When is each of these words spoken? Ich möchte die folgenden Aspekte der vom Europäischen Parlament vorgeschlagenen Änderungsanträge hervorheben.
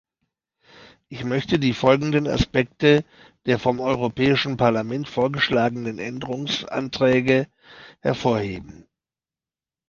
Ich 1.09 1.23
möchte 1.23 1.59
die 1.59 1.73
folgenden 1.75 2.27
Aspekte 2.27 3.05
der 3.45 3.59
vom 3.59 3.79
Europäischen 3.79 4.57
Parlament 4.57 5.07
vorgeschlagenen 5.07 5.99
Änderungsanträge 5.99 7.45
hervorheben. 7.99 8.87